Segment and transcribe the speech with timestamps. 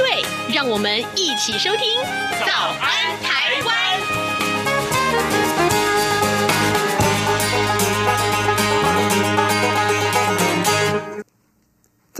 [0.00, 2.00] 对，让我们一起收听
[2.46, 3.76] 《早安台湾》。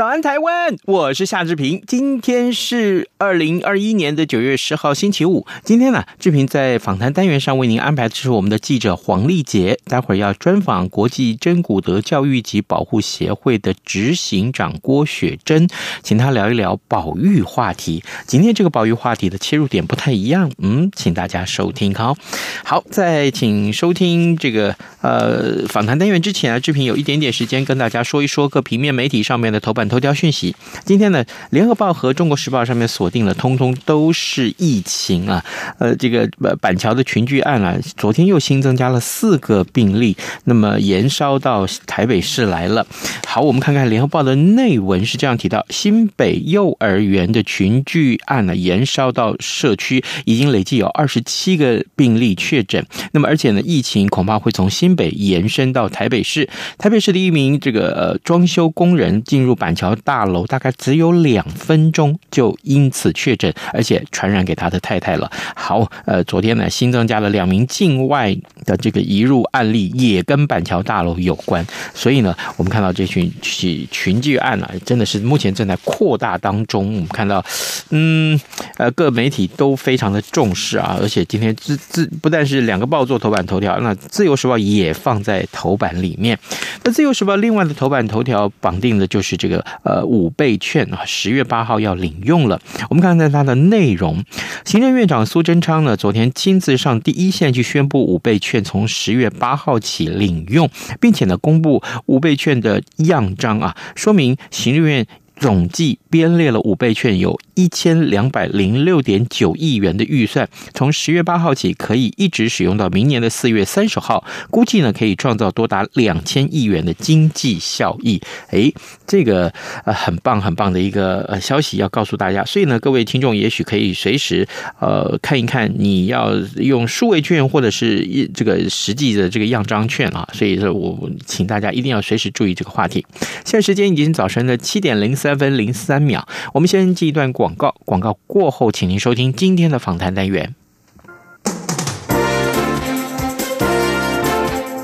[0.00, 0.78] 早安，台湾！
[0.86, 1.82] 我是夏志平。
[1.86, 5.46] 今天是二零二一年的九月十号，星期五。
[5.62, 15.68] 今天呢，志平在访谈单元上为您安排的是我们的记者黄丽杰，待会儿要专访国际真古德教育及保护协会的执行长郭雪珍，
[16.02, 18.02] 请他聊一聊保育话题。
[18.26, 22.16] 今天这个保育话题的切入点不太一样，嗯，请大家收听好。
[22.64, 29.89] 好，在请收听这个呃访谈单元之前啊，志平有一点点时间跟大家说一说各平面媒体上面的头版。
[29.90, 35.44] 头条讯息，今天呢，《联合报》和《中国时报》上面锁定了，通通都是疫情啊。
[35.78, 42.86] 呃，这个呃板桥的群聚案啊，昨天又新增加了四个病例，那么延烧到台北市来了。
[43.26, 52.86] 好，我们看看《联合报》的内文是这样提到：新北幼儿园的群聚案呢，延烧到社区，已经累计有二十七个病例确诊。
[53.12, 56.48] 那么，而且呢，疫情恐怕会从新北延伸到台北市。
[56.78, 59.90] 台北市的一名这个呃装修工人进入板桥。
[60.02, 65.30] 大楼大概只有两分钟就因此确诊，而且传染给他的太太了。
[65.54, 71.64] 好，呃，昨天呢新增加了两名境外的这个移入案例，也跟板桥大楼有关。
[71.92, 76.94] 所以呢，我们看到这群群群聚案啊，真的是目前正在扩大当中。
[76.94, 77.44] 我们看到，
[77.90, 78.40] 嗯，
[78.78, 86.38] 呃，各媒体都非常的重视啊，而且今天自自不但是两个报做头版头条，那自由时报也放在头版里面。
[86.84, 89.64] 那自由时报另外的头版头条绑定的就是这个。
[89.82, 92.60] 呃，五倍券啊，十月八号要领用了。
[92.88, 94.24] 我们看看它的内容。
[94.64, 100.68] 行政院长苏贞昌呢，昨天亲自上第一线去宣布五倍券从十月八号起领用，
[101.00, 105.06] 并且呢，公布五倍券的样章啊，说明行政院
[105.40, 107.40] 总计编列了五倍券有。
[107.56, 118.18] 一千两百零六点九亿元的预算，从十月八号起可以一直使用到明年的四月三十号，估计呢可以创造多达两千亿元的经济效益。
[118.52, 118.72] 诶，
[119.06, 119.52] 这个
[119.84, 133.04] 呃很棒很棒的一个呃消息要告诉大家，所以呢各位听众也许可以随时呃看一看，你要用数位券或者是这个实际的这个样张券啊，所以说我请大家一定要随时注意这个话题。
[133.44, 137.32] 现在时间已经早晨的七点零三三分零三秒，我们先记一段。
[137.32, 140.56] 广告广告过后，请您收听今天的访谈单元。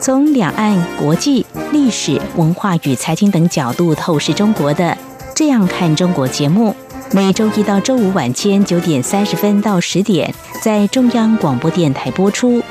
[0.00, 4.84] 从两岸、国际、历史、文化与财经等角度透视中国的
[5.34, 6.72] 《这样看中国》节目，
[7.10, 12.62] 每周一到周五晚间九点三十分到十点在中央广播电台播出。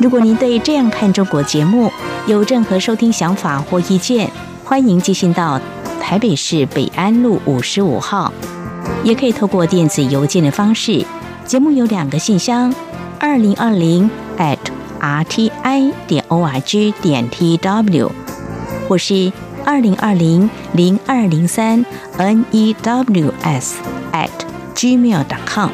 [0.00, 1.92] 如果您对《这样看中国》节目
[2.26, 4.30] 有任何收听想法或意见，
[4.64, 5.60] 欢迎寄信到。
[6.02, 8.30] 台北市北安路五十五号，
[9.04, 11.06] 也可以透过电子邮件的方式。
[11.46, 12.74] 节目有两个信箱：
[13.20, 14.58] 二零二零 at
[15.00, 18.10] rti 点 org 点 tw，
[18.88, 19.32] 或是
[19.64, 21.86] 二零二零零二零三
[22.18, 23.72] news
[24.12, 24.28] at
[24.74, 25.70] gmail.com。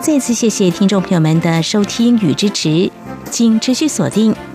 [0.00, 2.90] 再次谢谢听众朋友们的收听与支持，
[3.30, 4.34] 请持续锁定。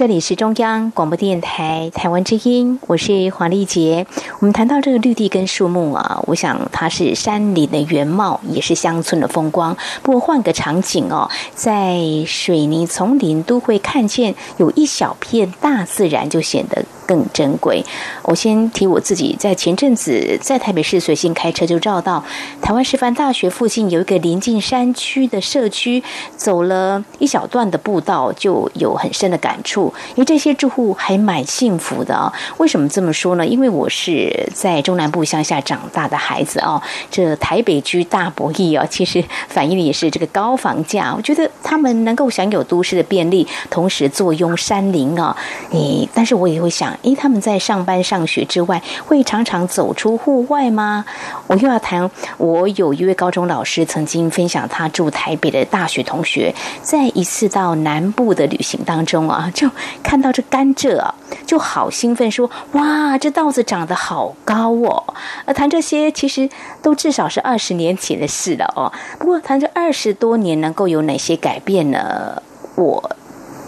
[0.00, 4.06] 这里是中央广播电台台湾之音，我是黄丽杰。
[4.38, 9.76] 我们谈到这个绿地跟树木啊，我想它是山林的原貌，也是乡村的风光。
[10.02, 17.84] 不过换个场景哦，在水泥丛林都会看见有一小片大自然，就显得更珍贵。
[18.22, 22.24] 我先提我自己，在前阵子在台北市随性开车就绕到
[22.62, 26.02] 台湾师范大学附近有一个临近山区的社区，
[26.38, 29.89] 走了一小段的步道，就有很深的感触。
[30.10, 32.32] 因为这些住户还蛮幸福的啊。
[32.58, 33.46] 为什么这么说呢？
[33.46, 36.82] 因为我是在中南部乡下长大的孩子啊。
[37.10, 41.14] 这台北居大不易啊，其实反映的也是这个高房价。
[41.16, 45.36] 我觉得他们能够享有都市的便利，同时坐拥山林啊。
[45.70, 46.96] 你，但是我也会想。
[47.02, 51.04] 诶，他们在上班上学之外，会常常走出户外吗？
[51.46, 59.68] 我又要谈，我有一位高中老师曾经分享，他住台北的大学同学，在一次到南部的旅行当中啊，就
[60.02, 61.14] 看到这甘蔗啊，
[61.46, 65.14] 就好兴奋说：“哇，这稻子长得好高哦！”
[65.46, 66.48] 而谈这些，其实
[66.82, 68.92] 都至少是二十年前的事了哦。
[69.18, 72.42] 不过谈这二十多年能够有哪些改变呢？
[72.76, 73.16] 我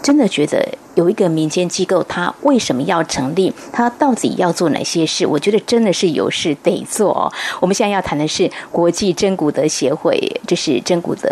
[0.02, 0.78] 真的觉得。
[0.94, 3.50] 有一个民间机构，它为什么要成立？
[3.72, 5.26] 它到底要做哪些事？
[5.26, 7.32] 我觉得真的是有事得做。
[7.60, 11.30] 我们现在要谈的是国际真古德协会，这是真古德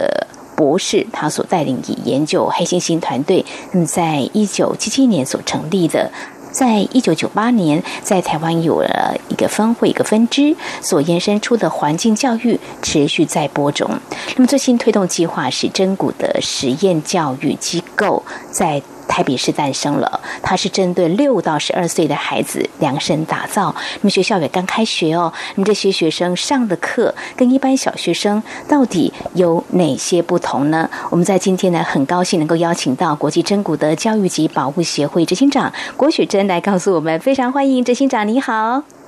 [0.61, 3.43] 博士他所带领以研究黑猩猩团队，
[3.73, 6.11] 那么在一九七七年所成立的。
[6.53, 13.89] 在一九九八年，在台湾有了一个分会、一个分支，所延伸出的环境教育持续在播种。
[14.37, 23.75] 那么最新推动计划是真古的实验教育机构在台北市诞生了，它是针对六到十二岁的孩子量身打造。
[24.01, 30.89] 那么学校也刚开学哦，那么这些学生上的课跟一般小学生到底有哪些不同呢？
[31.11, 39.00] 我们在今天呢，很高兴能够邀请到国际真古德教育及保护协会执行长郭雪珍来告诉我们，非常欢迎执行长，你好。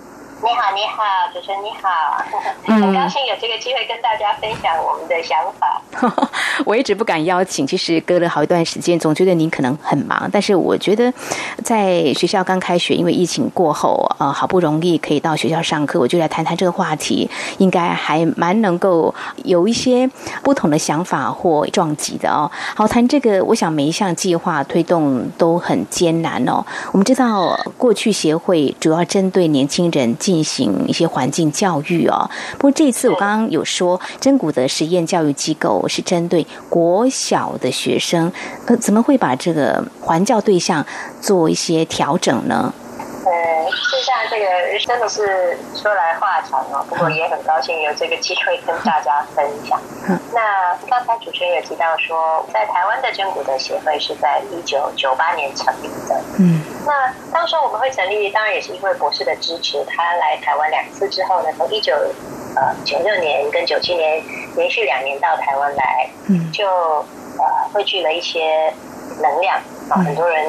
[0.42, 1.88] 你好，你好，主持人你好，
[2.66, 5.80] 很高兴有这个机会跟大家分享我们的想法。
[6.66, 10.28] 我一直不敢邀请，其实隔了好一段时间，总觉得您可能很忙。
[10.32, 11.12] 但是我觉得，
[11.62, 20.10] 在学校刚开学，因为疫情过后，呃，好不容易可以到学校上课，我就来谈谈这个话题，应该还蛮能够有一些
[20.42, 22.50] 不同的想法或撞击的哦。
[22.74, 26.64] 好，谈这个，我想每一项计划推动都很艰难哦。
[26.90, 38.32] 我们知道，过去协会主要针对年轻人进行一些环境教育哦，不过这次我刚刚有说，真古的实验教育机构是针对国小的学生，
[38.64, 40.86] 呃，怎么会把这个环教对象
[41.20, 42.72] 做一些调整呢？
[43.72, 44.46] 呃，事实上这个
[44.86, 49.80] 真的是说来话长哦，不过也很高兴有这个机会跟大家分享。
[50.08, 56.20] 嗯、那刚才主持人也提到说，在台湾的珍古德协会是在一九九八年成立的。
[56.38, 56.62] 嗯。
[56.84, 59.82] 那当时我们会成立，当然也是因为博士的支持。
[59.84, 61.94] 他来台湾两次之后呢，从一九
[62.56, 64.22] 呃九六年跟九七年
[64.56, 68.72] 连续两年到台湾来，嗯，就呃汇聚了一些
[69.20, 69.56] 能量
[69.88, 70.44] 啊，很多人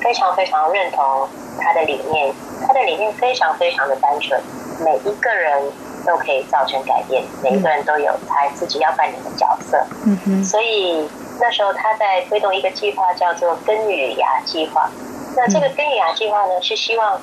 [0.00, 1.28] 非常非常认同
[1.58, 2.34] 他的理念。
[2.66, 4.40] 他的理念非常非常的单纯，
[4.82, 5.60] 每一个人
[6.06, 9.76] 都可以造成改变，每一个人都有他自己要扮演的角色。
[10.06, 11.06] 嗯哼，所以
[11.38, 14.88] 那时候他在推动一个计划，叫做根与芽计划。
[15.36, 17.20] 那这个根与芽计划呢，是希望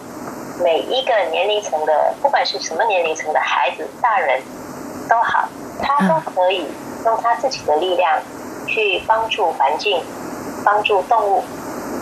[0.63, 4.39] 每一个年龄层的，不管是什么年龄层的孩子、大人
[5.09, 5.49] 都好，
[5.81, 6.67] 他都可以
[7.03, 8.19] 用他自己的力量
[8.67, 10.03] 去帮助环境、
[10.63, 11.43] 帮助动物、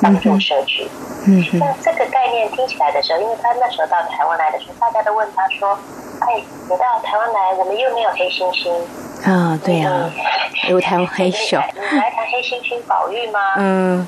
[0.01, 0.87] 帮助社区。
[1.27, 5.77] 嗯，那这个概念听起来的时候，因为他那时候到台湾来的时候，大家都问他说
[6.21, 8.71] ：“哎，你到台湾来，我们又没有黑猩猩
[9.29, 9.59] 啊？
[9.63, 10.09] 对呀，
[10.69, 14.07] 有台湾黑熊，你来谈黑猩猩保育吗？”嗯。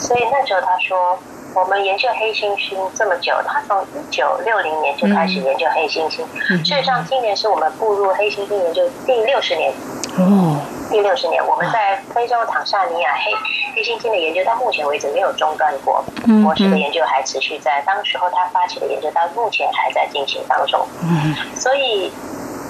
[0.00, 1.18] 所以那时候他说，
[1.54, 6.22] 我们研究黑猩猩这么久，他从一九六零年就开始研究黑猩猩。
[6.50, 9.70] 嗯、事实上，今年是我们步入黑猩猩研究第六十年。
[10.16, 10.58] 哦，
[10.90, 13.32] 第六十年，我们在非洲坦桑尼亚黑
[13.74, 16.04] 黑猩猩的研究到目前为止没有中断过，
[16.42, 17.80] 博士的研究还持续在。
[17.86, 20.80] 当时候他发起的研究到目前还在进行当中。
[21.02, 22.12] 嗯，所以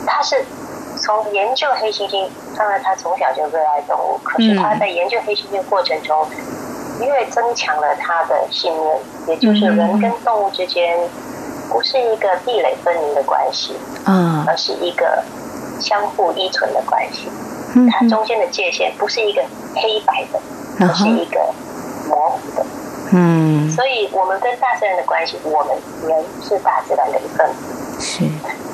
[0.06, 0.44] 他是
[1.00, 6.26] 从研究黑猩猩，当然他从小就热爱动物，可是他在研究黑猩猩过程中。
[7.00, 8.98] 因为增强了他的信念，
[9.28, 10.98] 也就是人跟动物之间
[11.70, 13.74] 不是一个壁垒分明的关系，
[14.04, 15.24] 嗯，而是一个
[15.80, 17.30] 相互依存的关系。
[17.90, 19.42] 它中间的界限不是一个
[19.74, 20.40] 黑白的，
[20.80, 21.38] 而是一个
[22.08, 22.64] 模糊的。
[23.12, 25.76] 嗯，所以我们跟大自然的关系，我们
[26.08, 28.00] 人是大自然的一份子。
[28.00, 28.24] 是。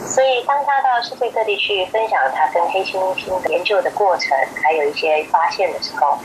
[0.07, 4.31] 所以当他到世界各地去分享他跟黑猩猩的研究的过程，
[4.63, 6.19] 还有一些发现的时候。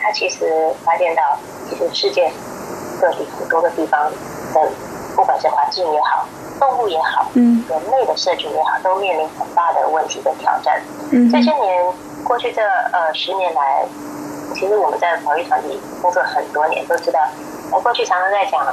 [0.00, 1.20] 他其实发现到，
[1.68, 2.30] 其实世界
[3.00, 4.08] 各地很多个地方
[4.54, 4.70] 的，
[5.16, 6.24] 不管是环境也好，
[6.60, 10.80] 动物也好，嗯，人类的社群也好，都面临很大的问题跟挑战。
[11.10, 11.84] 嗯，这些年
[12.24, 13.86] 过去这呃十年来，
[14.54, 17.20] 其实我们在保育团体工作很多年，都知道，
[17.72, 18.66] 我过去常常在讲。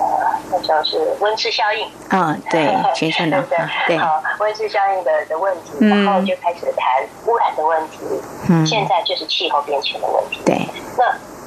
[0.00, 0.06] 呃，
[0.52, 3.48] 那时候是温室效应啊，对，全球暖化，
[3.88, 7.98] 对，好，温室效应的的问题，然后就开始谈污染的问题，
[8.48, 10.56] 嗯，现在就是气候变迁的问题，对，
[10.96, 11.04] 那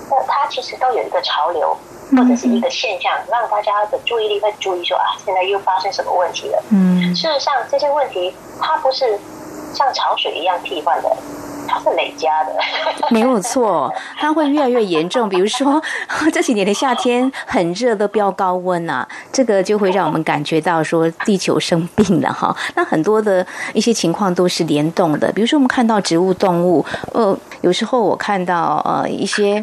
[0.10, 1.77] 那它其实都有一个潮流
[2.12, 6.62] 或者是一个现象，让大家的注意力会注意说啊，现在又发生什么问题了？
[6.72, 9.17] 嗯，事实上这些问题它不是
[9.74, 11.10] 像潮水一样替换的。
[11.72, 12.51] 它是累加的，
[13.10, 15.30] 没有错，它会越来越严重。
[15.30, 15.82] 比如说
[16.34, 22.54] 这几年的夏天很热，都飙高温啊，这个就会让我们感觉到说地球生病了哈。
[22.75, 29.62] 那很多的一些情况都是联动的，比如说我们看到植物、动物，呃，有时候我看到呃一些。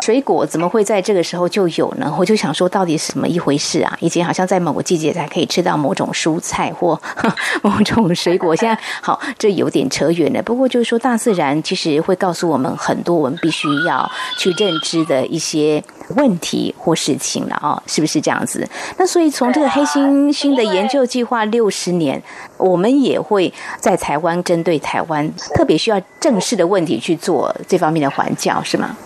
[0.00, 2.14] 水果怎么会在这个时候就有呢？
[2.18, 3.96] 我就想说，到底是什么一回事啊？
[4.00, 7.00] 以前好像在某个季节才可以吃到某种蔬菜或
[7.62, 10.42] 某种水果，现在好，这有点扯远了。
[10.42, 15.82] 不过就是说，大自然其实会告诉我们很多我们必须要去认知的一些
[16.16, 18.68] 问题或事情了啊，是不是这样子？
[18.98, 22.22] 那所以从这个黑猩猩的研究计划六十年，
[22.58, 28.96] 我们也会在台湾针对台湾特别需要正视的问题去做这方面的环教，是吗？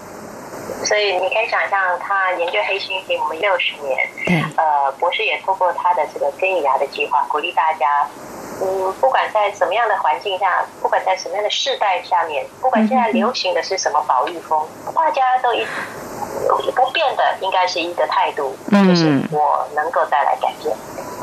[0.85, 4.09] 所以你可以想象，他研究黑猩猩，我们六十年，
[4.57, 8.09] 呃，博士也透过他的这个根与芽的计划，鼓励大家，
[8.63, 15.67] 嗯，不管在什么样的环境下，不管在什么样的世代下面，不管现在流行的是什么保育风，大家都一
[16.75, 20.75] 不变的，应该是一个态度，就是我能够带来改变，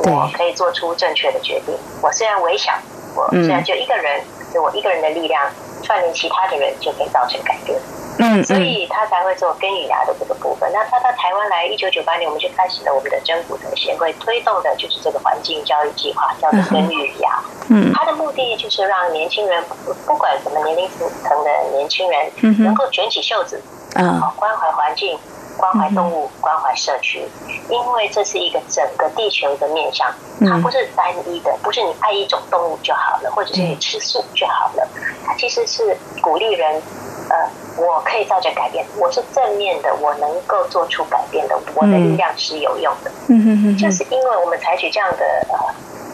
[0.03, 1.75] 我可以做出正确的决定。
[2.01, 2.73] 我虽然微小，
[3.15, 4.21] 我虽然就一个人，
[4.53, 5.43] 就我一个人的力量
[5.84, 7.79] 串联其他的人，就可以造成改变。
[8.19, 10.67] 嗯，所以他才会做根与芽的这个部分。
[10.74, 17.39] 那他到台湾来，一九九八年我们就开始了我们的真骨德协会推动的就是这个环境教育计划，叫做根与芽。
[17.69, 19.63] 嗯，他的目的就是让年轻人，
[20.07, 20.89] 不管什么年龄
[21.24, 22.31] 层的年轻人，
[22.63, 23.62] 能够卷起袖子，
[23.96, 25.19] 嗯，关怀环境，
[25.57, 27.27] 关怀动物，关怀社区，
[27.69, 30.07] 因为这是一个整个地球的面向，
[30.41, 34.87] 它不是单一的，不是你爱一种动物就好了，或者是你吃素就好了，
[35.25, 36.81] 它其实是鼓励人。
[37.29, 37.35] 呃，
[37.75, 43.11] 我可以照着改变，我是正面的，我能够做出改变的，我的力量是有用的。
[43.27, 45.57] 嗯哼哼，就是因为我们采取这样的呃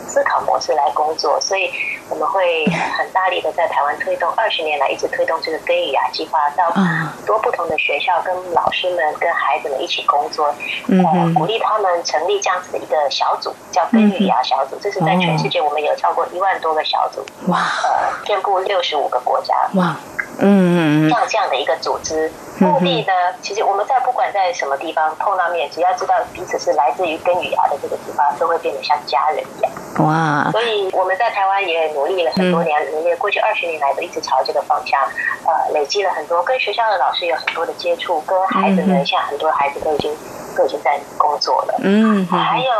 [0.07, 1.69] 思考模式来工作，所以
[2.09, 2.65] 我们会
[2.97, 10.53] 很大力的在台湾推动，二十年来一直推动这个根语芽计划，到很多不同的学校，跟老师们、跟孩子们一起工作，
[10.89, 14.77] 呃，鼓励他们成立这样子的一个小组，叫根语芽小组。
[14.81, 19.95] 这是在全世界，我们有超过一万多个小组，哇，呃，遍布六十五个国家，哇。
[20.39, 22.29] 嗯嗯，像这样的一个组织，
[22.59, 29.71] 目的呢，其实我们在不管在什么地方碰到面，只要知道彼此是来自于根与芽的这个地方，都会变得像家人一样。
[29.99, 30.49] 哇！
[30.51, 35.01] 所以我们在台湾也努力了很多年，努力过去二十年来都一直朝这个方向，
[35.45, 40.15] 呃，累积了很多跟学校的老师有很多的接触，跟孩子们，现在很多孩子都已经
[40.55, 41.75] 都已经在工作了。
[41.79, 42.71] 嗯，还有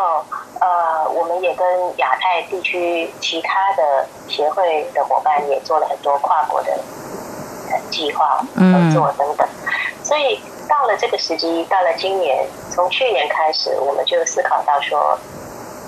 [0.60, 6.78] 呃，我们也跟亚太地区其他的协会的伙伴也做了很多跨国的。
[7.90, 9.48] 计划合作等等，
[10.14, 10.40] 所以
[10.70, 15.18] 到了这个时机，到了今年，从去年开始，我们就思考到说，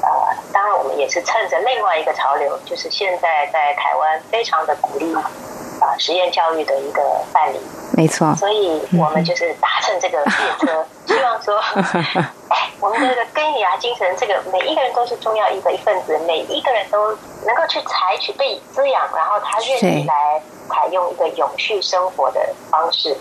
[0.02, 0.10] 呃，
[0.52, 7.60] 当然我们也是趁着另外一个潮流，就是现在在台湾非常的鼓励啊实验教育的一个办理，
[7.96, 11.60] 没错，所以我们就是搭乘这个列车， 希望说，
[12.50, 17.10] 哎，我们的这个根与芽精神，这个每一个人都是重要一个一份子，每一个人都
[17.46, 20.42] 能够去采取被滋养，然后他愿意来。
[20.68, 22.42] 采用一个永续生活的
[22.72, 23.16] 方式，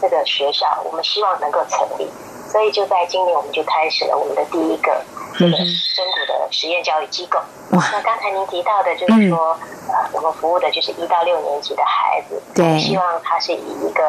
[0.00, 2.08] 这个学校我们希望能够成立，
[2.50, 5.02] 所以就在今年我们就开始了我们的第一个
[5.38, 7.38] 这个深谷的实验教育机构。
[7.70, 9.56] 那刚才您提到的就是说，
[9.88, 14.02] 呃，我们服务的就是一到六年级的孩子，对，希望他是以一个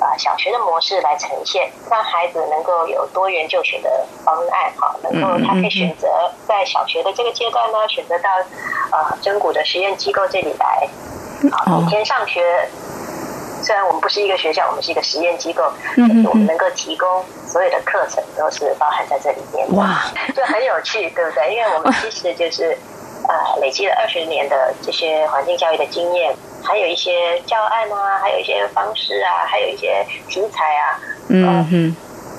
[0.00, 6.08] 呃小学的模式来呈现，让孩子能够有多元就学的方案，哈，能够他可以选择
[6.46, 8.30] 在小学的这个阶段呢，选择到
[8.92, 10.88] 呃真谷的实验机构这里来。
[11.52, 12.66] 好，每天上学，
[13.66, 15.64] 虽然我们不是一个学校，我们是一个实验机构，
[15.96, 17.08] 但是我们能够提供
[17.48, 19.74] 所有的课程都是包含在这里面的。
[19.74, 20.04] 哇，
[20.36, 21.52] 就很有趣，对不对？
[21.52, 22.78] 因为我们其实就是
[23.26, 26.32] 呃累积了二十年的这些环境教育的经验，
[26.62, 31.96] 还有一些教案啊，还有一些方式啊，还有一些题材啊，嗯哼，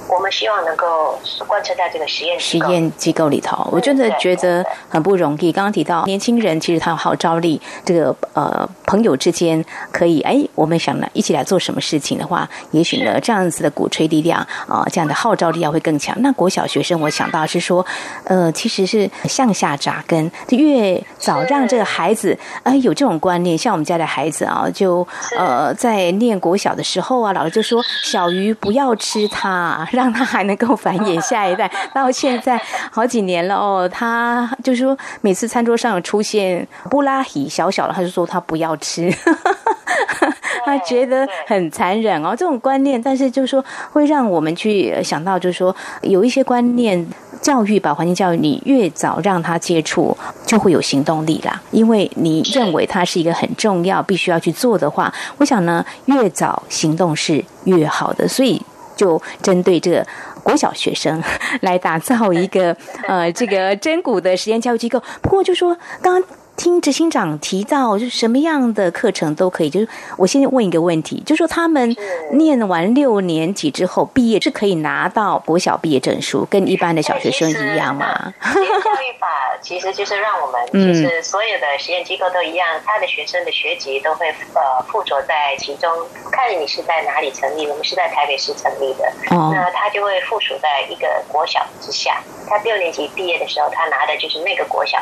[0.09, 5.51] 我们希望能够贯彻在这个实验实验机构里头，我真的觉得很不容易。
[5.51, 16.15] 刚刚提到年轻人，其实他有号召力，这个呃朋友之间可以哎，我们想呢一起来做什么事情的话，也许呢这样子的鼓吹力量啊、呃，这样的号召力量会更强。
[16.21, 17.85] 那国小学生，我想到是说，
[18.23, 25.05] 呃，其实是向下扎根，就越早让这个孩子哎、呃、有这种观念，像我们家的孩子啊，就
[25.37, 29.85] 呃在念国小的时候啊，老师就说小鱼不要吃它。
[29.97, 32.61] 让他还能够繁衍下一代， 到现在
[32.91, 33.89] 好几年了哦。
[33.91, 39.11] 他就是说，每次餐桌上有出现布拉吉小小的，他就说他不要吃，
[40.63, 42.35] 他觉得很残忍哦。
[42.37, 47.03] 这种观念，但是就是说会让我们去想到，就是说有一些观念
[47.41, 51.59] 教育吧，环境教育，你越早让他接触，就会有行动力啦。
[51.71, 58.27] 因为你认为它是一个很重要、必须要去做的话，我想呢，越早行动是越好的。
[58.27, 58.61] 所以。
[58.97, 60.05] 就针对这
[60.43, 61.23] 国小学生
[61.61, 62.75] 来打造一个
[63.07, 65.01] 呃这个真骨的实验教育机构。
[65.21, 69.69] 不过就说刚刚听执行长提到，就是什么样的课程都可以。
[69.69, 69.87] 就是
[70.17, 71.95] 我先问一个问题，就是说他们
[72.33, 78.33] 念完六年级之后毕业是可以拿到国小毕业证书，跟一般的小学生一样吗？
[78.41, 79.27] 实验教育法
[79.61, 85.89] 其实就是让我们，其实所有的实验机构都一样，他的学生的学籍都会呃附着在其中。
[86.31, 92.19] 看你是在哪里成立，我们是在台北市成立的，那他就会附属在一个国小之下。
[92.47, 94.97] 他六年级毕业的时候，他拿的就是那个国小。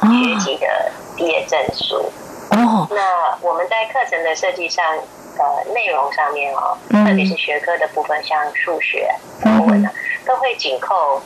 [0.00, 0.66] 学籍的
[1.16, 2.10] 毕业证书。
[2.50, 4.84] 哦，那我们在课程的设计上，
[5.38, 9.08] 呃，内容上面哦，特别是学科的部分，像数学、
[9.42, 9.92] 国文啊，
[10.26, 11.22] 都会紧扣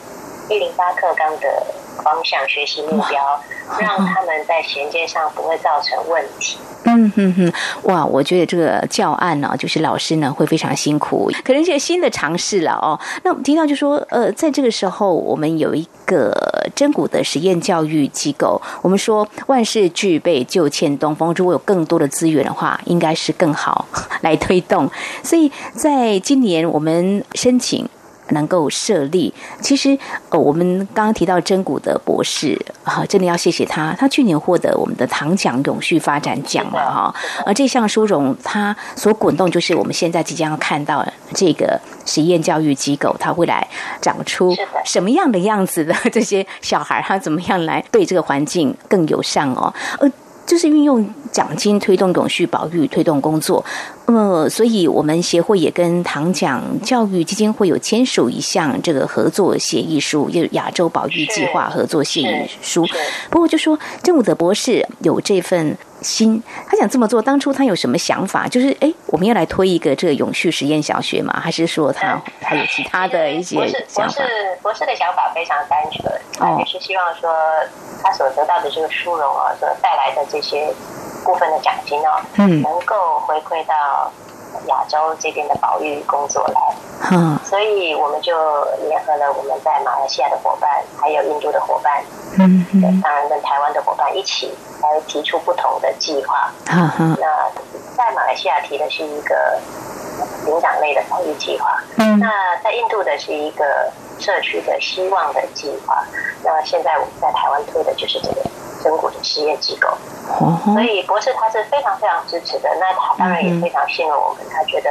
[0.48, 1.66] 一零八课纲的
[2.02, 3.40] 方向学习目标，
[3.78, 6.58] 让他们在衔接上不会造成问题。
[6.84, 12.98] 嗯哼哼，哇，我觉得这个教案呢，就是老师呢会非常辛苦，可能一些新的尝试了哦。
[13.24, 16.32] 那我们听到就说，呃，在这个时候，我们有一个
[16.76, 21.34] 真古的实验教育机构，我们说万事俱备，就欠东风。
[21.34, 23.86] 如果有更多的资源的话，应该是更好
[24.20, 24.88] 来推动。
[25.24, 27.88] 所以在今年，我们申请。
[28.30, 29.96] 能够设立，其实
[30.30, 37.14] 呃，我们刚刚提到真古的博士啊，真的要谢谢他，他去年获得我们的唐奖永续发展奖了哈。
[37.44, 43.66] 而这项殊荣，它所滚动就是我们现在即将要看到这个实验教育机构，它未来
[44.00, 44.54] 长出
[44.84, 49.72] 什么样的样子的这些小孩，他怎么样来对这个环境更友善哦？
[50.00, 50.10] 呃。
[50.46, 51.04] 就是运用
[51.36, 53.62] 奖金推动永续保育推动工作，
[54.06, 62.86] 呃，所以我们协会也跟唐奖教育基金会有签署一项这个合作协议书，就是亚洲保育计划合作协议书。
[63.28, 65.76] 不过就说郑武德博士有这份。
[66.06, 68.46] 心，他想这么做，当初他有什么想法？
[68.46, 71.40] 就是哎，我们要来推一个这个永续实验小学吗？
[71.42, 73.56] 还是说他还有其他的一些
[73.88, 74.14] 想法？
[74.14, 77.34] 博士，博士，博士的想法非常单纯，他就是希望说
[78.02, 80.72] 他所得到的这个殊荣啊，所带来的这些
[81.24, 84.10] 部分的奖金啊，嗯，能够回馈到
[84.66, 86.60] 亚洲这边的保育工作来。
[87.12, 88.32] 嗯，所以我们就
[88.88, 92.02] 联合了我们在马来西亚的伙伴，还有印度的伙伴，
[92.38, 94.54] 嗯，对，当然跟台湾的伙伴一起。
[94.82, 96.52] 来提出不同的计划。
[96.66, 97.50] 那
[97.96, 99.58] 在马来西亚提的是一个
[100.44, 101.82] 灵长类的保育计划。
[101.96, 103.90] 那在印度的是一个
[104.20, 106.04] 社区的希望的计划。
[106.44, 108.42] 那现在我们在台湾推的就是这个
[108.84, 109.88] 真骨的实验机构。
[110.74, 112.68] 所以博士他是非常非常支持的。
[112.80, 114.44] 那他当然也非常信任我们。
[114.52, 114.90] 他觉得，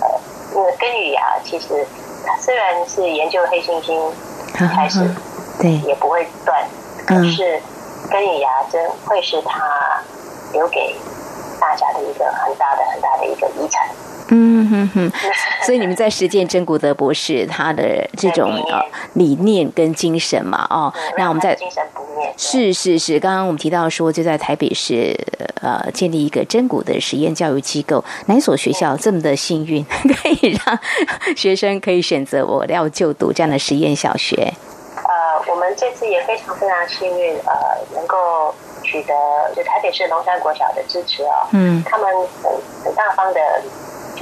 [0.00, 0.08] 呃，
[0.54, 1.86] 因为根语芽其实
[2.26, 4.12] 他虽然是研究黑猩猩
[4.74, 5.00] 开始，
[5.60, 6.64] 对，也不会断，
[7.06, 7.60] 可是。
[8.10, 10.02] 根与芽真会是他
[10.52, 10.94] 留给
[11.58, 13.88] 大家的一个很大的、很大的一个遗产。
[14.34, 15.12] 嗯哼哼，
[15.62, 20.66] 所以你们在实践真古德博士他的这种呃理念跟精神嘛？
[20.70, 22.32] 哦，那我们在精神不灭。
[22.38, 25.14] 是是是，刚刚我们提到说，就在台北市
[25.60, 30.78] 呃建立一个真古的实验教育机构，哪所学校这么的幸运，可以让
[31.36, 34.50] 学生可以选择我要就读这样的实验小学？
[34.96, 37.52] 呃我们这次也非常非常幸运，呃，
[37.94, 39.12] 能够取得
[39.54, 42.08] 就台北市龙山国小的支持哦，嗯，他们
[42.42, 42.50] 很
[42.82, 43.40] 很大方的。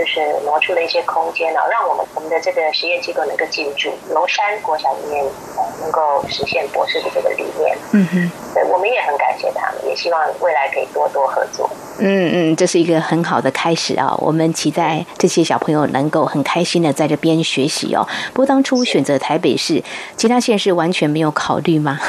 [0.00, 5.22] 就是挪出了一些空间呢，让我们我们的这个实验机构能够进驻龙山国小里面，
[5.82, 7.76] 能够实现博士的这个理念。
[7.92, 11.68] 嗯哼，对，我们也很感谢他们，也希望未来可以多多合作。
[11.98, 14.16] 嗯嗯，这是一个很好的开始啊！
[14.20, 18.08] 我们期待这些小朋友能够很开心的在这边学习哦。
[18.32, 19.84] 不过当初选择台北市，
[20.16, 22.00] 其他县市完全没有考虑吗？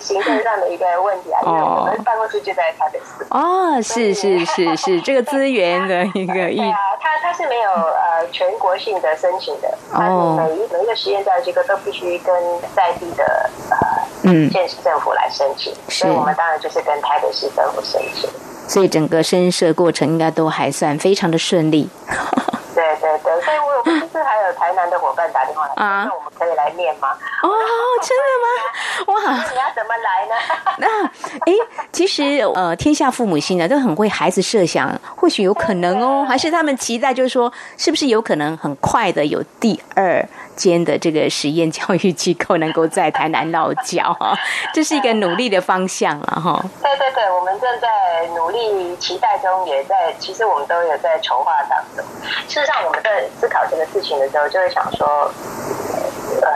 [0.00, 3.24] 行政上的一个问题啊，因为我们办公室就在台北市。
[3.30, 6.56] 哦，是是是是，这个资源的一个意。
[6.56, 12.34] 对啊，他它是没有呃全国性的申请的，它是每一每一个实验教育机构都必须跟
[12.74, 13.76] 在地的呃
[14.24, 18.28] 嗯县市政府来申请，所以我们当然就是跟台北市政府申请。
[18.66, 21.88] 所以整个申设过程应该都还算非常的顺利。
[22.74, 24.22] 对对对，所以我们其实
[24.90, 27.08] 的伙伴打电话来，啊，那我们可以来念吗？
[27.42, 27.48] 哦，
[28.02, 29.14] 真的吗？
[29.14, 30.34] 哇，你要怎么来呢？
[30.78, 31.52] 那哎，
[31.92, 40.26] 其实呃，天下父母心啊，都很为孩子设想，或许有可能哦，还是他们期待，就是说，是不是有可能很快的有第二
[40.58, 44.36] 间的这个实验教育机构能够在台南落脚哈？
[44.74, 46.60] 这是一个努力的方向了哈。
[46.82, 47.88] 对对对，我们正在
[48.34, 52.04] 努力，期待中，也在，其实我们都有在筹划当中。
[52.48, 55.30] 事实上，我们在思考这个事情的时候，就会想说，
[56.42, 56.50] 呃，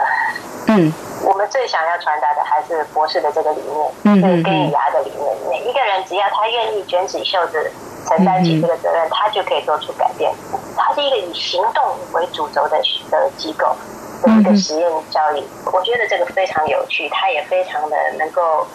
[0.67, 5.37] 嗯，我们最想要传达的还是博士的这个理念，嗯，是根与芽的理念。
[5.49, 7.71] 每一个人只要他愿意卷起袖子，
[8.07, 10.31] 承担起这个责任，他就可以做出改变。
[10.77, 11.83] 它是一个以行动
[12.13, 12.77] 为主轴的
[13.09, 13.75] 的机构
[14.21, 18.67] 的一个实验教育，我觉得这个非常有趣，它也非常的能够。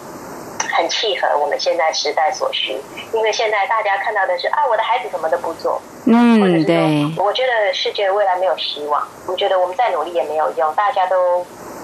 [0.71, 2.79] 很契合我们现在时代所需，
[3.11, 11.43] 因为现在大家看到的是啊，我的孩子什么都不做，嗯，或者是我觉得世界未来没有希望，我觉得我们再努力也没有用，大家都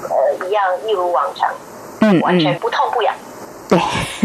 [0.09, 1.49] 呃一样一如往常，
[2.01, 3.13] 嗯，完全不痛不痒，
[3.69, 3.79] 对，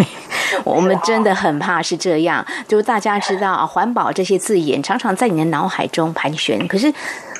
[0.64, 6.92] 我们真的很怕是这样，就是大家知道啊，环保这些字眼常常在你的脑海中盘旋，可是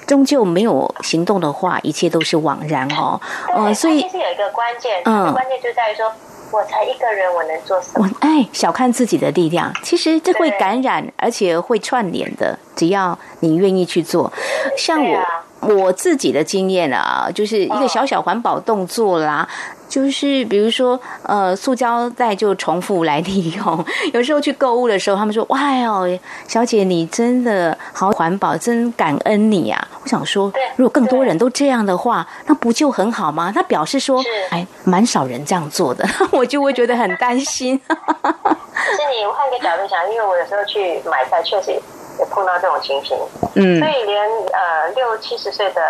[0.06, 3.20] 终究没有行动的话，一切都是枉然哦，
[3.56, 6.10] 嗯，所以其实有一个关键，嗯，关键就在于说。
[6.52, 8.04] 我才一个人，我能做什么？
[8.04, 12.58] 我哎，小看自己的力量，其实这会感染，而且会串联的。
[12.74, 14.32] 只要你愿意去做，
[14.76, 19.48] 像我、啊、我自己的经验啊，就是一个小小环保动作啦。
[19.48, 23.84] 哦就是比如说，呃，塑胶袋就重复来利用。
[24.14, 26.06] 有时候去购物的时候，他们说：“哇哟，
[26.46, 33.50] 小姐你真的好环保，真感恩你啊！”我想说，如果更多人都这样的话，那不就很好吗？
[33.52, 36.08] 那表示说：“哎，蛮少人这样做的。
[36.30, 37.76] ”我就会觉得很担心。
[37.88, 41.76] 可是你换个角度想，因为我有时候去买菜，确实
[42.20, 43.18] 也碰到这种情形。
[43.56, 45.80] 嗯，所以连呃六七十岁的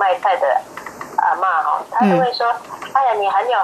[0.00, 0.60] 卖菜的
[1.18, 2.46] 阿妈哈，他都会说。
[2.48, 3.56] 嗯哎呀，你很有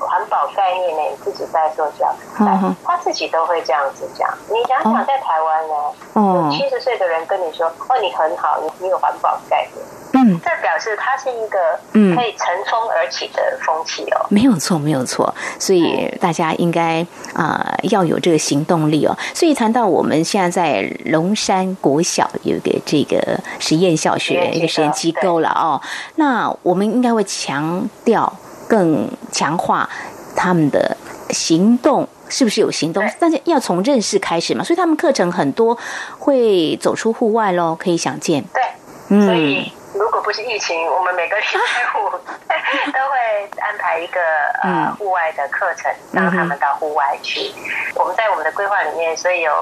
[0.00, 4.28] 环保概念呢，你自己在做这样，嗯，他自己都会这样子讲。
[4.48, 5.74] 你想想，在台湾呢，
[6.16, 9.86] 嗯，七十岁的人跟你说，哦，你很好，你你有环保概念。
[10.22, 11.58] 嗯，这表示它是一个
[11.92, 14.26] 嗯可以乘风而起的风气哦。
[14.28, 15.34] 没有错，没有错。
[15.58, 17.04] 所以大家应该
[17.34, 19.16] 啊、呃、要有这个行动力哦。
[19.34, 25.80] 所以谈到我们现在在龙山国小有一个这个实验小学一个实验机构了哦，
[26.16, 28.32] 那我们应该会强调。
[28.68, 29.86] 更强化
[30.34, 30.96] 他们的
[31.28, 33.04] 行动，是不是有行动？
[33.20, 35.76] 但是要从认识开始嘛，所以他们课程很多
[36.18, 38.42] 会走出户外喽，可以想见。
[38.54, 38.62] 对，
[39.08, 39.70] 嗯，所以
[40.02, 44.20] 如果不是疫情，我们每个礼拜五都会安排一个
[44.64, 47.52] 呃户外的课程，让他们到户外去。
[47.94, 49.52] 我们在我们的规划里面，所以有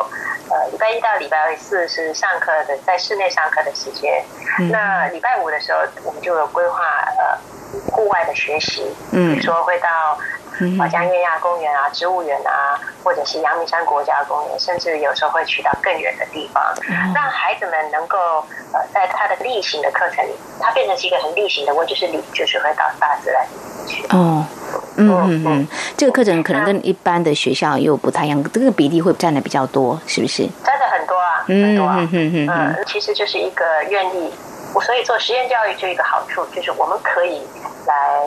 [0.48, 4.24] 呃礼拜一到礼拜四是上课的，在室内上课的时间。
[4.70, 6.78] 那礼拜五的时候，我们就有规划
[7.18, 7.38] 呃。
[7.92, 10.18] 户外的学习，嗯，比如说会到
[10.78, 16.62] 华江月亚公园啊、植物园啊，或者是阳明山国家公园，甚至有时候会去到更远的地方，
[17.14, 18.16] 让孩子们能够
[18.72, 24.06] 呃，在他的例行的课程里，它变成是一个很例行的，我就是你就是会到大自然里去。
[24.10, 24.44] 哦，
[24.96, 30.46] 嗯嗯嗯，这个课程可能跟一般的学校又不太一样，这个比例会占的比较多，是不是？
[30.64, 34.32] 占的很多啊，很多啊，嗯嗯嗯，其实就是一个愿意。
[34.72, 37.42] 我所以做实验教育就一个好处，就是我们可以
[37.86, 38.22] 来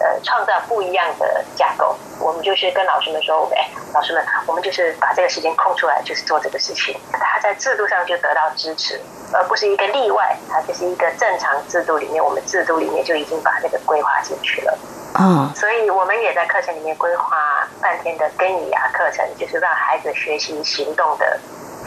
[0.00, 1.96] 呃创造不一样的架构。
[2.18, 6.94] 我们就是跟老师们说，哎，老师们，我们就是把这个时间空出来，就是做这个事情。
[7.12, 9.00] 他在制度上就得到支持，
[9.32, 10.36] 而不是一个例外。
[10.50, 14.78] 它就是一个正常制度里面，我们制度里面就已经把这个规划进去了。
[15.18, 21.38] 嗯，所以我们也在课程里面规划半天的根与芽课程，就是让孩子学习行动的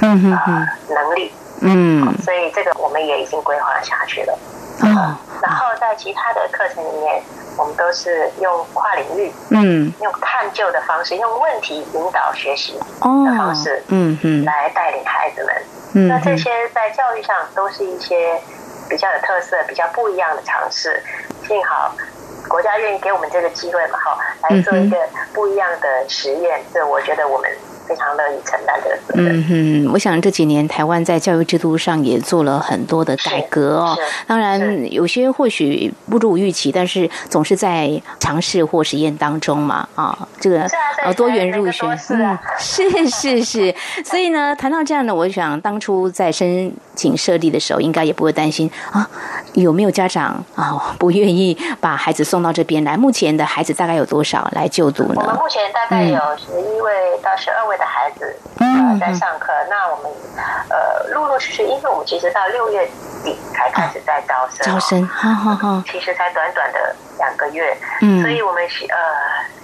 [0.02, 1.32] 嗯哼哼呃能力。
[1.62, 4.38] 嗯，所以这个我们也已经规划下去了。
[4.82, 7.22] 哦，然后在其他的课程里面，
[7.58, 15.54] 我们都是用跨领域，嗯，用探究的方式，用问题引导学习的方式，嗯嗯，来带领孩子们。
[15.96, 18.40] 嗯，那这些在教育上都是一些
[18.90, 21.04] 比较有特色、比较不一样的尝试。
[21.46, 21.94] 幸好
[22.48, 24.98] 国家愿意给我们这个机会嘛，哈，来做一个
[25.34, 26.62] 不一样的实验。
[26.74, 27.52] 这我觉得我们
[27.88, 29.00] 非常乐意承担的。
[29.16, 29.44] 嗯
[29.86, 33.98] 哼，我想这几年台湾在教育制度上也做了很多的改革哦。
[34.26, 39.88] 当然，有些或许不如预期，但是总是在尝试或实验当中嘛。
[39.96, 40.68] 啊，这个
[41.04, 43.76] 呃多元入学，嗯，是是是。
[44.04, 49.08] 所以呢，谈到这样的，我想当初在申请设立的时候，应该也不会担心啊，
[49.54, 52.98] 有没有家长啊 不愿意把孩子送到这边来？
[52.98, 55.16] 目前的孩子大概有多少来就读呢？
[55.18, 58.36] 我们目前大概有十一位到十二位的孩子。
[58.60, 60.12] 呃，在上课，那我们
[60.70, 62.88] 呃陆陆续续，因为我们其实到六月
[63.24, 68.98] 底才开始在招生，招生，好好好，其实才短短的两个月，嗯，所以我们是呃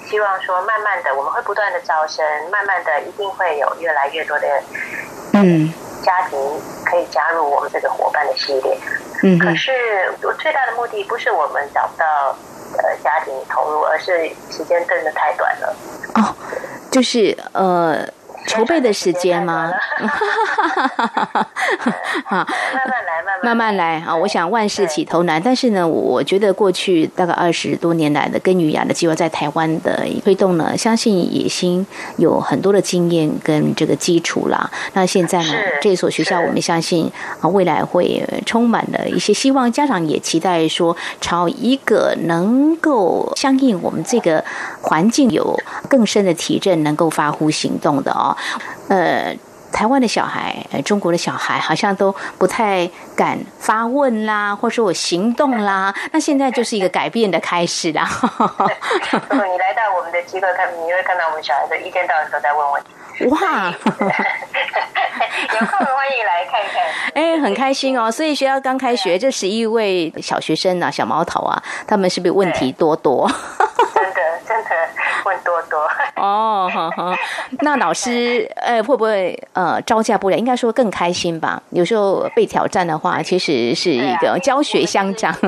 [0.09, 4.47] 希望说，慢慢的我们会不断的招生，慢慢的一定会有越来越多的
[5.33, 6.39] 嗯家庭
[6.83, 8.77] 可以加入我们这个伙伴的系列，
[9.21, 9.71] 嗯，可是
[10.23, 12.35] 我最大的目的不是我们找不到
[12.77, 15.75] 呃家庭投入，而是时间真的太短了，
[16.15, 16.35] 哦，
[16.89, 18.03] 就是呃。
[18.49, 19.71] 筹备的时间吗？
[22.25, 24.15] 哈，慢慢来，慢慢来啊！
[24.15, 31.85] 我想万事起头难，但是呢，我觉得过去大概二十多年来的耕耘雅的计划在台湾的推动呢，相信野心
[32.17, 34.69] 有很多的经验跟这个基础啦。
[34.93, 44.43] 那现在呢，这所学校我们相信啊，未来会充满了一些希望，家长也期待说，朝一个能够相应我们这个
[44.81, 45.55] 环境有
[45.87, 48.35] 更深的提振，能够发乎行动的哦。
[48.89, 49.35] 呃，
[49.71, 55.93] 台湾的小孩，呃，中国的小孩好像都不太敢发问啦，或者说我行动啦。
[56.11, 58.03] 那现在就是一个改变的开始啦。
[59.31, 62.89] 你来到我们的机构看，你会看到我们小孩子一天到晚都在问问题。
[63.25, 63.69] 哇！
[65.53, 66.81] 有空欢迎来看看。
[67.13, 68.09] 哎，很开心哦。
[68.09, 73.29] 所以学校刚开学，这十一位小学生啊，小毛头啊，他们是不是问题多多？
[73.93, 74.38] 真的。
[76.29, 77.15] 哦，好好。
[77.61, 80.37] 那老师，呃，会不会呃招架不了？
[80.37, 81.61] 应该说更开心吧。
[81.71, 85.35] 有时候被挑战的话，其实是一个教学相长。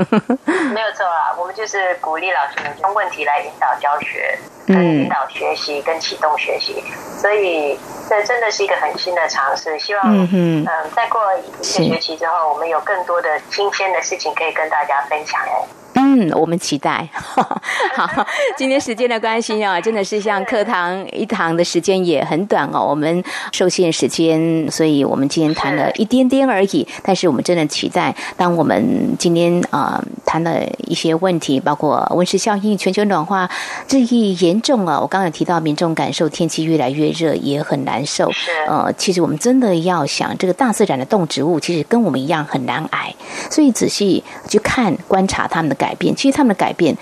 [0.73, 4.37] 没有错啊，我们就是鼓励老师们用问题来引导教学。
[4.67, 6.83] 嗯，引导学习跟启动学习，
[7.19, 9.77] 所以这真的是一个很新的尝试。
[9.79, 15.65] 希望嗯，嗯，再过一个学期之后，我们有更多的新鲜的事情可以跟大家分享哎。
[15.93, 17.07] 嗯，我们期待。
[17.13, 18.25] 好，
[18.57, 22.85] 今天时间的关系啊，真的是像课堂一堂的时间也很短哦。
[22.89, 26.87] 我们受限时间，所以我们今天谈了一点点而已。
[27.03, 33.49] 但是我们真的期待，当我们今天啊、呃、谈了一些问题，包括温室效应、全球暖化
[33.89, 34.99] 日益严重啊。
[34.99, 38.31] 我刚才提到，民众感受天气越来越热，也很难受。
[38.67, 43.13] 呃，其实我们真的要想，这个大自然的动植物其实跟我们一样很难挨，
[43.49, 46.15] 所以仔细去看、观察它们的改变。
[46.15, 46.95] 其实他们的改变，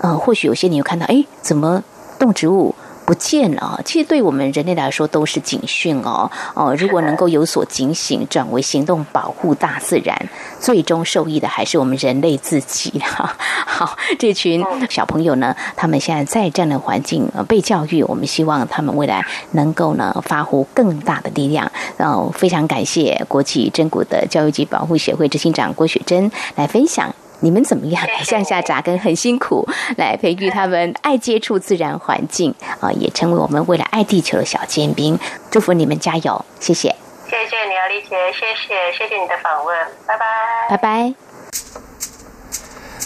[0.00, 1.82] 呃，或许有些你有看到，哎，怎么
[2.18, 2.74] 动植物
[3.06, 3.78] 不见了？
[3.84, 6.30] 其实对我们人类来说都是警讯哦。
[6.54, 10.16] 哦、呃，如果能够有所警醒，转为行动保护大自然，
[10.58, 13.36] 最终受益的还是我们人类自己哈。
[13.76, 21.70] 好，这群小朋友呢，他们现在在这样的环境被教育，我们希望他们未来能够呢发挥更大的力量。
[21.98, 27.14] 然后非常感谢国际真古的教育及保护协会执行长郭雪珍来分享。
[27.40, 28.06] 你们怎么样？
[28.22, 35.18] 向下扎根很辛苦，来培育他们爱接触自然环境啊，也成为我们为了爱地球的小尖兵。
[35.50, 36.94] 祝福你们加油，谢谢。
[37.26, 40.24] 谢谢你啊，丽姐，谢谢，谢谢你的访问，拜拜，
[40.70, 41.14] 拜拜。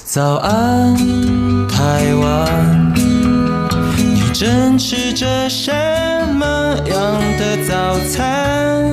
[0.04, 0.96] 早安，
[1.68, 2.92] 台湾，
[3.96, 5.72] 你正吃着什
[6.34, 6.46] 么
[6.86, 8.92] 样的早餐？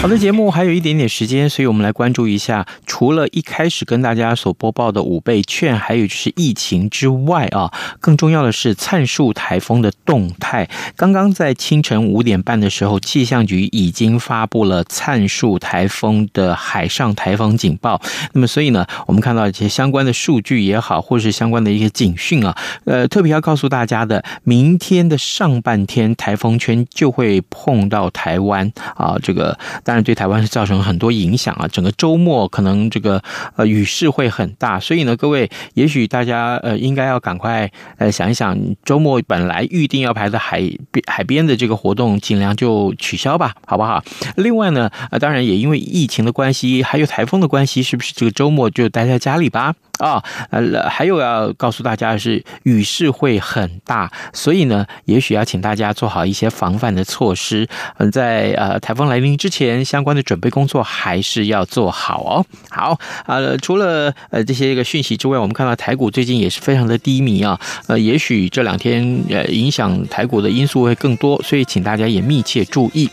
[0.00, 10.70] 好的，节目还有一点点时间，所以我们来关注一下，除了一开始跟大家所播报的五倍券，还有就是疫情之外啊，更重要的是灿树台风的动态。
[10.94, 18.00] 刚刚在清晨五点半的时候，气象局已经发布了灿树台风的海上台风警报。
[18.34, 29.56] 那么，所以呢，我们看到一些相关的数据也好，或是相关的一些警讯啊，呃，特别要告诉大家的，明天的上半天台风圈就会碰到台湾啊，这个。
[29.84, 31.66] 当然对台湾是造成很多影响啊。
[31.68, 33.22] 整个周末可能这个
[33.56, 40.58] 呃雨势会很大，所以呢，各位也许大家呃应该要赶快呃想一想，周末本来预定要排的海
[40.90, 44.02] 边海边的这个活动，尽量就取消吧，好不好？
[44.36, 49.74] 另外呢，呃，当然也因为疫情的关系，还有台风的关系，是不是这个周末就待在家里吧？
[49.98, 57.68] 啊，呃，还有要告诉大家的是，雨势会很大，所以呢，也许要请大家做好一些防范的措施。
[57.96, 62.46] 嗯，在呃台风来临之前，相关的准备工作还是要做好哦。
[62.70, 67.60] 好，呃，除了呃这些一个讯息之外，我们看到台股最近也是非常的低迷啊。
[67.86, 73.10] 呃，也许这两天呃影响台股的因素会更多，所以请大家也密切注意。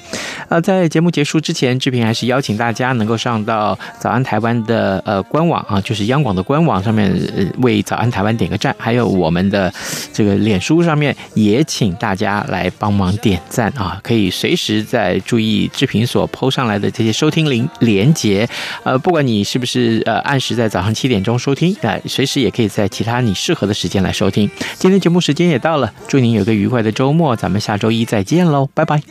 [0.47, 6.65] 呃，在节目结束之前，志平还是邀请大家能够上到早安台湾的呃官网啊，就是央广的官网。
[6.65, 7.13] 网上面
[7.57, 9.73] 为早安台湾点个赞，还有我们的
[10.13, 13.99] 这个脸书上面也请大家来帮忙点赞啊！
[14.01, 18.47] 可以随时在注意志平所抛上来的这些收听连连接，
[18.83, 24.49] 呃，不管你是不是呃按时在早上七点钟收听，呃，随时也可以在其他你适合的时间来收听。
[24.77, 29.01] 今天节目时间也到了，祝您有个愉快的周末，咱们下周一再见喽，拜拜。